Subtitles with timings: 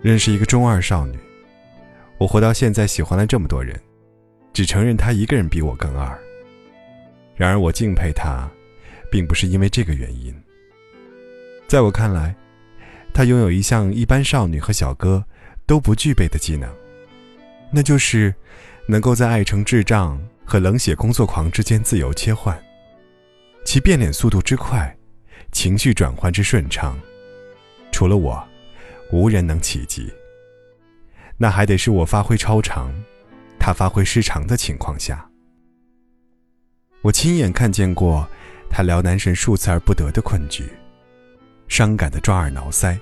[0.00, 1.18] 认识一个中二少女，
[2.18, 3.78] 我活到现在喜欢了这么多人，
[4.52, 6.16] 只承认她一个人比我更二。
[7.34, 8.48] 然而我敬佩她，
[9.10, 10.32] 并不是因为这个原因。
[11.66, 12.32] 在我看来，
[13.12, 15.24] 她拥有一项一般少女和小哥
[15.66, 16.72] 都不具备的技能，
[17.72, 18.32] 那就是
[18.86, 22.56] 能够在爱成智障和冷血工作狂之间自由切换。
[23.64, 24.96] 其变脸速度之快，
[25.50, 26.96] 情绪转换之顺畅，
[27.90, 28.48] 除了我。
[29.10, 30.12] 无人能企及。
[31.36, 32.92] 那还得是我发挥超常，
[33.58, 35.28] 他发挥失常的情况下。
[37.02, 38.28] 我亲眼看见过
[38.68, 40.68] 他撩男神数次而不得的困局，
[41.68, 42.98] 伤感的抓耳挠腮，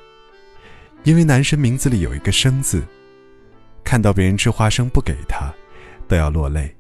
[1.03, 2.83] 因为男神名字里有一个“生”字，
[3.83, 5.51] 看到别人吃花生不给他，
[6.07, 6.77] 都要落泪，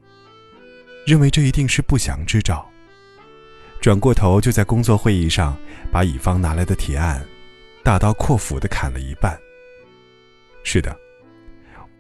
[1.07, 2.69] 认为这一定是不祥之兆。
[3.81, 5.57] 转过头就在工作会议上
[5.91, 7.25] 把乙方拿来的提案。
[7.87, 9.39] 大刀阔斧的砍了一半。
[10.65, 10.99] 是的，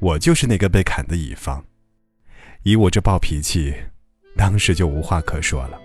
[0.00, 1.64] 我就是那个被砍的乙方。
[2.64, 3.72] 以我这暴脾气，
[4.36, 5.80] 当时就无话可说了。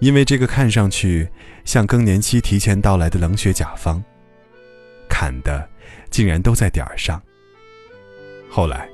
[0.00, 1.28] 因为这个看上去
[1.66, 4.02] 像更年期提前到来的冷血甲方，
[5.10, 5.68] 砍的
[6.08, 7.22] 竟然都在点儿上。
[8.48, 8.88] 后来，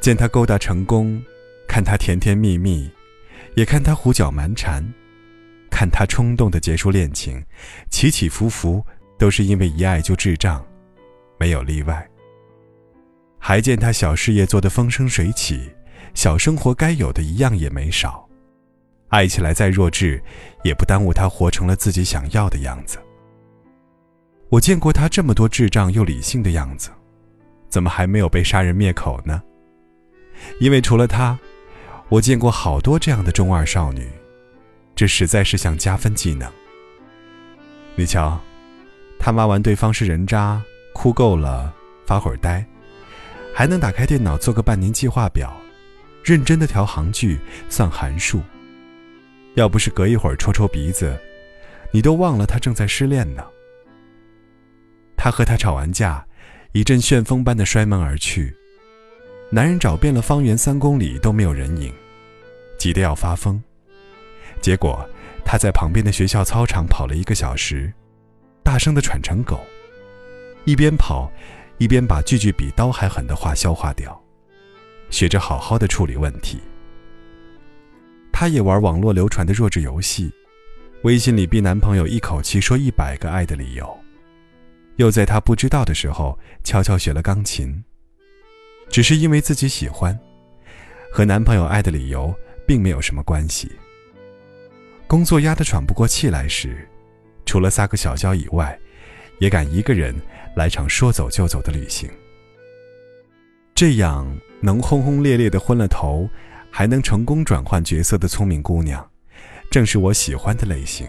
[0.00, 1.22] 见他勾搭成功，
[1.68, 2.90] 看他甜甜蜜蜜，
[3.54, 4.84] 也看他胡搅蛮缠。
[5.80, 7.42] 看他冲动的结束恋情，
[7.88, 8.84] 起起伏伏
[9.18, 10.62] 都是因为一爱就智障，
[11.38, 12.06] 没有例外。
[13.38, 15.72] 还见他小事业做得风生水起，
[16.12, 18.28] 小生活该有的一样也没少，
[19.08, 20.22] 爱起来再弱智，
[20.64, 22.98] 也不耽误他活成了自己想要的样子。
[24.50, 26.90] 我见过他这么多智障又理性的样子，
[27.70, 29.42] 怎么还没有被杀人灭口呢？
[30.60, 31.38] 因为除了他，
[32.10, 34.06] 我见过好多这样的中二少女。
[35.00, 36.46] 这实在是项加分技能。
[37.94, 38.38] 你瞧，
[39.18, 42.62] 他骂完对方是人渣，哭够了，发会儿呆，
[43.54, 45.56] 还能打开电脑做个半年计划表，
[46.22, 47.38] 认真的调行距、
[47.70, 48.42] 算函数。
[49.54, 51.18] 要不是隔一会儿抽抽鼻子，
[51.92, 53.42] 你都忘了他正在失恋呢。
[55.16, 56.22] 他和他吵完架，
[56.72, 58.54] 一阵旋风般的摔门而去，
[59.50, 61.90] 男人找遍了方圆三公里都没有人影，
[62.78, 63.58] 急得要发疯。
[64.60, 65.08] 结果，
[65.44, 67.92] 他在旁边的学校操场跑了一个小时，
[68.62, 69.60] 大声的喘成狗，
[70.64, 71.30] 一边跑，
[71.78, 74.20] 一边把句句比刀还狠的话消化掉，
[75.08, 76.60] 学着好好的处理问题。
[78.32, 80.30] 他也玩网络流传的弱智游戏，
[81.02, 83.98] 微信里逼男朋友一口气说一百个爱的理由，
[84.96, 87.82] 又在他不知道的时候悄悄学了钢琴，
[88.90, 90.18] 只是因为自己喜欢，
[91.10, 92.34] 和男朋友爱的理由
[92.66, 93.72] 并没有什么关系。
[95.10, 96.88] 工作压得喘不过气来时，
[97.44, 98.78] 除了撒个小娇以外，
[99.40, 100.14] 也敢一个人
[100.54, 102.08] 来场说走就走的旅行。
[103.74, 104.24] 这样
[104.60, 106.30] 能轰轰烈烈的昏了头，
[106.70, 109.04] 还能成功转换角色的聪明姑娘，
[109.68, 111.08] 正是我喜欢的类型。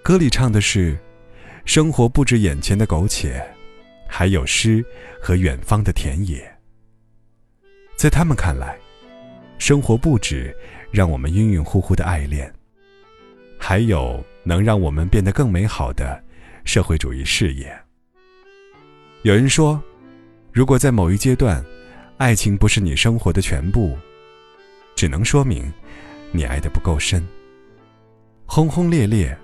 [0.00, 0.96] 歌里唱的是
[1.66, 3.44] ：“生活不止眼前的苟且，
[4.06, 4.84] 还有诗
[5.20, 6.48] 和远方的田野。”
[7.98, 8.78] 在他们看来，
[9.58, 10.56] 生活不止
[10.92, 12.54] 让我们晕晕乎乎的爱恋。
[13.58, 16.22] 还有能让我们变得更美好的
[16.64, 17.76] 社会主义事业。
[19.22, 19.82] 有人说，
[20.52, 21.62] 如果在某一阶段，
[22.16, 23.98] 爱情不是你生活的全部，
[24.94, 25.70] 只能说明
[26.30, 27.26] 你爱的不够深。
[28.46, 29.36] 轰轰烈烈、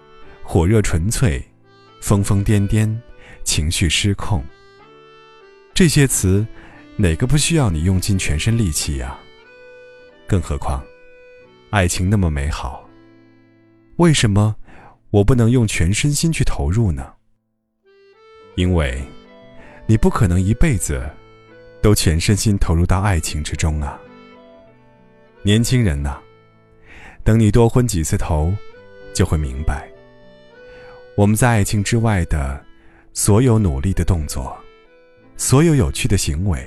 [0.42, 1.42] 火热纯粹、
[2.00, 2.97] 疯疯癫癫、
[3.42, 4.42] 情绪失控，
[5.74, 6.47] 这些词，
[6.97, 9.19] 哪个不需要你用尽全身力气呀？
[10.26, 10.82] 更何况，
[11.70, 12.84] 爱情那么美好。
[13.97, 14.56] 为什么
[15.10, 17.12] 我不能用全身心去投入呢？
[18.56, 19.00] 因为，
[19.87, 21.09] 你不可能一辈子
[21.81, 24.00] 都全身心投入到爱情之中啊。
[25.43, 26.19] 年轻人呐，
[27.22, 28.53] 等你多昏几次头，
[29.15, 29.88] 就会明白，
[31.16, 32.65] 我们在爱情之外的
[33.13, 34.57] 所有努力的动作，
[35.36, 36.66] 所有有趣的行为，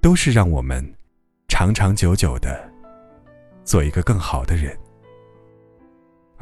[0.00, 0.84] 都是让我们
[1.48, 2.70] 长长久久的
[3.64, 4.76] 做一个更好的人。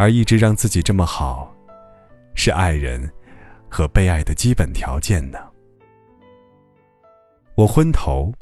[0.00, 1.54] 而一直让自己这么好，
[2.34, 3.06] 是爱人
[3.68, 5.38] 和被爱的基本条件呢。
[7.54, 8.32] 我昏头，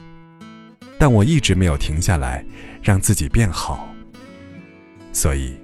[1.00, 2.46] 但我一直没有停下来
[2.80, 3.88] 让自己变好。
[5.12, 5.58] 所以，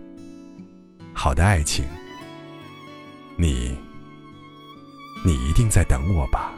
[1.12, 1.84] 好的爱情，
[3.36, 3.78] 你，
[5.24, 6.52] 你一定在等我吧。